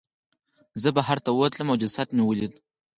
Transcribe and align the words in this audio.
زه 0.81 0.89
بهر 0.97 1.17
ته 1.25 1.29
ووتلم 1.31 1.67
او 1.71 1.79
جسد 1.81 2.07
مې 2.15 2.23
ولید. 2.25 2.53